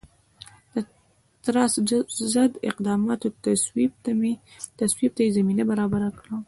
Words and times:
د 0.73 0.75
ټراست 1.43 1.79
ضد 2.33 2.51
اقداماتو 2.69 3.27
تصویب 3.45 3.91
ته 5.17 5.21
یې 5.25 5.35
زمینه 5.37 5.63
برابره 5.71 6.09
کړه. 6.19 6.35